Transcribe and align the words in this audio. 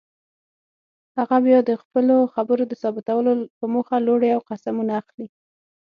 هغه 1.17 1.37
بیا 1.45 1.59
د 1.69 1.71
خپلو 1.81 2.15
خبرو 2.33 2.63
د 2.67 2.73
ثابتولو 2.81 3.31
په 3.57 3.65
موخه 3.73 3.95
لوړې 4.07 4.29
او 4.35 4.41
قسمونه 4.49 4.93
اخلي. 5.01 5.27